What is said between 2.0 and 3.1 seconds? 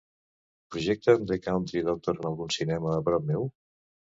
en algun cinema a